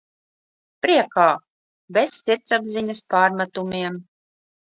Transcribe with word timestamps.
Priekā! 0.85 1.25
Bez 1.99 2.15
sirdsapziņas 2.23 3.03
pārmetumiem. 3.15 4.01